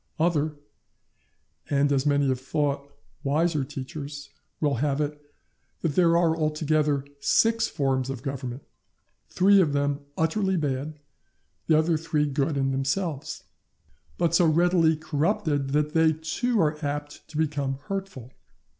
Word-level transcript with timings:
Other, 0.19 0.55
and, 1.69 1.91
as 1.91 2.07
many 2.07 2.27
have 2.29 2.39
thought, 2.39 2.91
wiser 3.23 3.63
teachers, 3.63 4.31
will 4.59 4.77
have 4.77 4.99
it, 4.99 5.21
that 5.81 5.93
there 5.93 6.17
are 6.17 6.35
altogether 6.35 7.05
six 7.19 7.67
forms 7.67 8.09
of 8.09 8.23
government, 8.23 8.63
three 9.29 9.61
of 9.61 9.73
them 9.73 9.99
utterly 10.17 10.57
bad, 10.57 10.97
the 11.67 11.77
other 11.77 11.97
three 11.99 12.25
good 12.25 12.57
in 12.57 12.71
themselves, 12.71 13.43
but 14.17 14.33
so 14.33 14.47
readily 14.47 14.97
corrupted 14.97 15.67
that 15.69 15.93
they 15.93 16.13
too 16.13 16.59
are 16.59 16.83
apt 16.83 17.27
to 17.27 17.37
become 17.37 17.77
hurtful. 17.83 18.31